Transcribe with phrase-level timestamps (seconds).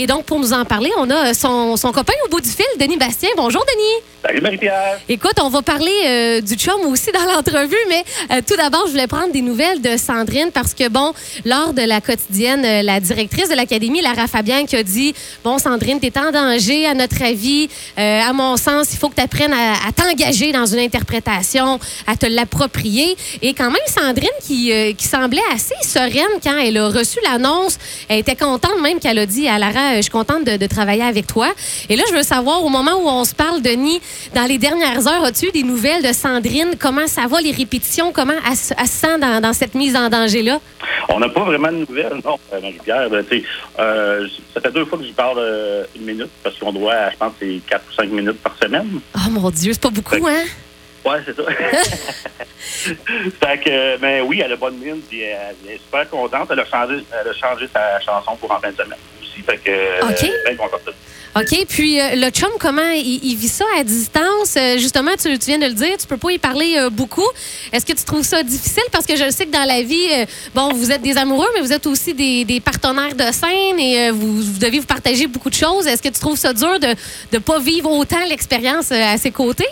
[0.00, 2.64] Et donc, pour nous en parler, on a son, son copain au bout du fil,
[2.78, 3.30] Denis Bastien.
[3.36, 4.04] Bonjour, Denis.
[4.24, 5.00] Salut Marie-Pierre.
[5.08, 8.92] Écoute, on va parler euh, du chum aussi dans l'entrevue, mais euh, tout d'abord, je
[8.92, 11.12] voulais prendre des nouvelles de Sandrine parce que, bon,
[11.44, 15.58] lors de la quotidienne, euh, la directrice de l'Académie, Lara Fabien, qui a dit Bon,
[15.58, 17.68] Sandrine, t'es en danger, à notre avis.
[17.96, 22.14] À mon sens, il faut que tu apprennes à, à t'engager dans une interprétation, à
[22.16, 23.16] te l'approprier.
[23.42, 27.78] Et quand même, Sandrine, qui, qui semblait assez sereine quand elle a reçu l'annonce,
[28.08, 31.02] elle était contente même qu'elle a dit à Lara Je suis contente de, de travailler
[31.02, 31.48] avec toi.
[31.88, 34.00] Et là, je veux savoir, au moment où on se parle, Denis,
[34.34, 36.70] dans les dernières heures, as-tu eu des nouvelles de Sandrine?
[36.78, 38.12] Comment ça va, les répétitions?
[38.12, 40.60] Comment elle, se- elle se sent dans, dans cette mise en danger-là?
[41.08, 43.08] On n'a pas vraiment de nouvelles, non, euh, Marie-Pierre.
[43.10, 43.24] Ben,
[43.78, 47.16] euh, ça fait deux fois que je parle euh, une minute parce qu'on doit, je
[47.16, 49.00] pense, c'est quatre ou cinq minutes par semaine.
[49.16, 50.44] Oh mon Dieu, c'est pas beaucoup, hein?
[51.04, 51.42] Ouais, c'est ça.
[53.40, 56.48] fait que, ben oui, elle a bonne mine, puis elle, elle est super contente.
[56.50, 58.98] Elle a changé, elle a changé sa chanson pour en fin de semaine
[59.38, 59.42] aussi.
[59.46, 60.30] Fait que, euh, OK.
[60.46, 60.96] bien contente de ça.
[61.40, 61.66] OK.
[61.68, 64.56] Puis euh, le chum, comment il, il vit ça à distance?
[64.56, 67.26] Euh, justement, tu, tu viens de le dire, tu peux pas y parler euh, beaucoup.
[67.72, 68.82] Est-ce que tu trouves ça difficile?
[68.90, 70.08] Parce que je sais que dans la vie,
[70.54, 74.10] bon, vous êtes des amoureux, mais vous êtes aussi des, des partenaires de scène et
[74.10, 75.86] vous, vous devez vous partager beaucoup de choses.
[75.86, 76.88] Est-ce que tu trouves ça dur de
[77.32, 79.68] ne pas vivre autant l'expérience à ses côtés?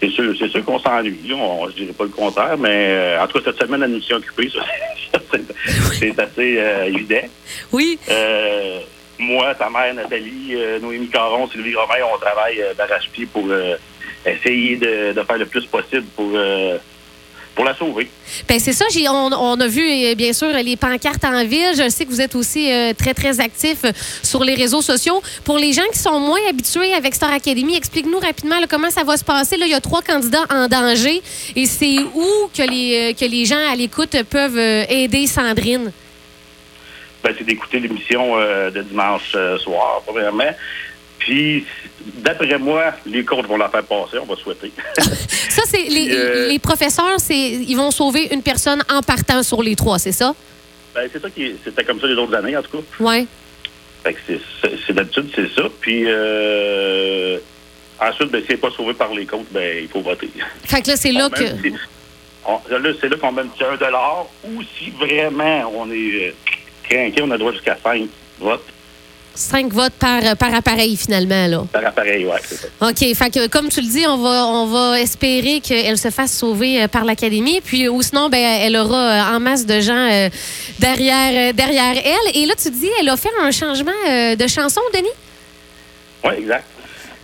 [0.00, 1.32] C'est sûr, c'est sûr qu'on s'ennuie.
[1.34, 4.50] On, je dirais pas le contraire, mais en tout cas, cette semaine, elle nous occupés.
[4.50, 5.18] ça,
[5.98, 7.26] c'est- assez évident.
[7.72, 7.98] Oui.
[8.08, 8.80] Euh,
[9.18, 13.76] moi, ta mère, Nathalie, euh, Noémie Caron, Sylvie Romain, on travaille d'arrache-pied pour euh,
[14.24, 16.30] essayer de, de faire le plus possible pour,
[17.54, 18.08] pour la sauver.
[18.46, 18.84] Ben c'est ça.
[19.08, 21.72] On, on a vu bien sûr les pancartes en ville.
[21.74, 25.22] Je sais que vous êtes aussi euh, très très actifs euh, sur les réseaux sociaux.
[25.44, 29.04] Pour les gens qui sont moins habitués avec Star Academy, explique-nous rapidement là, comment ça
[29.04, 29.56] va se passer.
[29.56, 31.22] Là, il y a trois candidats en danger
[31.54, 35.92] et c'est où que les que les gens à l'écoute peuvent aider Sandrine?
[37.22, 40.50] Ben, c'est d'écouter l'émission euh, de dimanche euh, soir, premièrement.
[41.18, 41.64] Puis,
[42.18, 44.70] d'après moi, les coachs vont la faire passer, on va souhaiter.
[44.98, 49.62] Ça c'est les, Euh, les professeurs, c'est ils vont sauver une personne en partant sur
[49.62, 50.34] les trois, c'est ça?
[50.94, 52.84] Ben, c'est ça qui c'était comme ça les autres années, en tout cas.
[53.04, 53.26] Ouais.
[54.04, 54.20] Fait que
[54.86, 55.62] c'est- d'habitude, c'est ça.
[55.80, 57.38] Puis, euh,
[58.00, 60.28] ensuite, ben, si n'est pas sauvé par les coachs, ben, il faut voter.
[60.64, 61.42] Fait que là c'est là que
[62.46, 64.26] on- là, c'est là qu'on met un petit 1 dollar.
[64.44, 66.34] Ou si vraiment on est
[66.92, 68.08] euh, craqué, on a droit jusqu'à 5
[68.40, 68.64] votes
[69.38, 71.64] cinq votes par par appareil finalement là.
[71.72, 72.26] par appareil.
[72.42, 72.68] C'est ça.
[72.80, 73.14] OK.
[73.14, 76.82] Fait que, comme tu le dis, on va, on va espérer qu'elle se fasse sauver
[76.82, 77.60] euh, par l'Académie.
[77.60, 80.28] Puis, ou sinon, ben, elle aura euh, en masse de gens euh,
[80.78, 82.36] derrière, euh, derrière elle.
[82.42, 85.08] Et là, tu dis, elle a fait un changement euh, de chanson, Denis?
[86.24, 86.64] Oui, exact.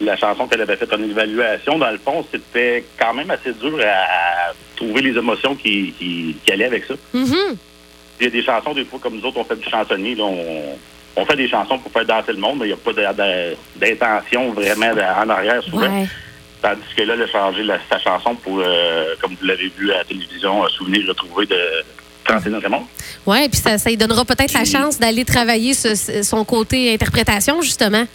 [0.00, 3.78] La chanson qu'elle avait faite en évaluation, dans le fond, c'était quand même assez dur
[3.80, 6.94] à, à trouver les émotions qui, qui, qui allaient avec ça.
[7.14, 7.56] Mhm.
[8.20, 10.14] Il y a des chansons, des fois, comme nous autres, on fait du chansonnier.
[10.14, 10.78] Là, on,
[11.16, 12.92] on fait des chansons pour faire danser le monde, mais il n'y a pas
[13.76, 15.82] d'intention vraiment en arrière souvent.
[15.88, 16.06] Ouais.
[16.62, 19.92] Tandis que là, elle a changé la- sa chanson pour, euh, comme vous l'avez vu
[19.92, 21.58] à la télévision, un souvenir retrouvé de
[22.24, 22.84] Francine Raymond.
[23.26, 27.60] Ouais, puis ça, ça lui donnera peut-être la chance d'aller travailler ce- son côté interprétation,
[27.60, 28.06] justement.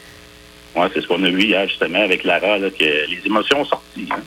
[0.75, 3.69] Oui, c'est ce qu'on a vu hier, justement, avec Lara, là, que les émotions sont
[3.95, 4.07] sorties.
[4.11, 4.19] hein.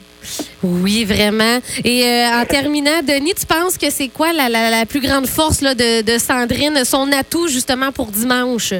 [0.63, 1.59] Oui, vraiment.
[1.83, 5.27] Et euh, en terminant, Denis, tu penses que c'est quoi la, la- la plus grande
[5.27, 8.73] force là, de, de Sandrine, son atout, justement, pour dimanche?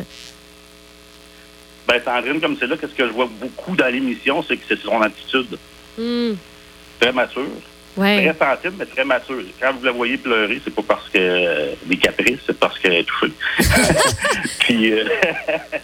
[1.87, 4.79] Ben, Sandrine, comme c'est là, qu'est-ce que je vois beaucoup dans l'émission, c'est que c'est
[4.81, 5.57] son attitude
[5.97, 6.33] Hmm.
[6.99, 7.45] très mature.
[7.95, 8.33] Ouais.
[8.33, 9.43] Très sensible, mais très mature.
[9.61, 12.93] Quand vous la voyez pleurer, c'est pas parce que euh, des caprices, c'est parce qu'elle
[12.93, 13.31] est touchée.
[14.59, 15.05] puis, euh,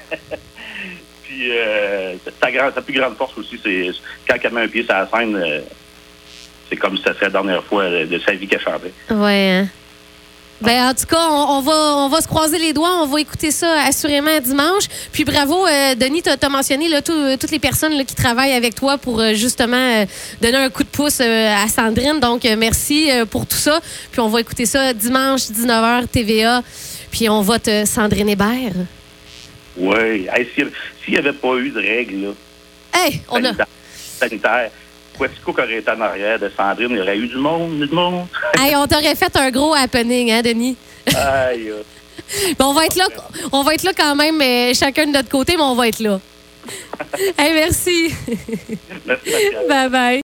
[1.23, 3.89] puis euh, sa, plus grande force aussi, c'est
[4.27, 5.61] quand elle met un pied sur la scène, euh,
[6.69, 8.93] c'est comme si ça serait la dernière fois de sa vie qu'elle chantait.
[9.11, 9.51] Ouais.
[9.63, 9.67] hein.
[10.61, 13.01] Ben, en tout cas, on, on va, on va se croiser les doigts.
[13.01, 14.83] On va écouter ça assurément dimanche.
[15.13, 18.13] Puis bravo, euh, Denis, tu as mentionné là, tout- euh, toutes les personnes là, qui
[18.13, 20.05] travaillent avec toi pour euh, justement euh,
[20.41, 22.19] donner un coup de pouce à Sandrine.
[22.19, 23.79] Donc, merci pour tout ça.
[24.11, 26.61] Puis on va écouter ça dimanche, 19h, TVA.
[27.09, 28.73] Puis on vote Sandrine Hébert.
[29.77, 30.27] Oui.
[30.33, 30.69] Hey, S'il
[31.13, 32.31] n'y avait pas eu de règles là,
[32.93, 33.51] Hey, on a.
[34.19, 34.71] sanitaires,
[35.17, 38.27] qui aurait été en arrière de Sandrine, il y aurait eu du monde, du monde.
[38.59, 40.75] Hey, on t'aurait fait un gros happening, hein, Denis?
[41.15, 41.71] Aïe.
[42.59, 43.07] Ben, on va être là,
[43.51, 45.99] on va être là quand même, euh, chacun de notre côté, mais on va être
[45.99, 46.19] là.
[47.39, 48.13] hey, merci.
[49.05, 49.31] Merci,
[49.67, 50.17] bye bye.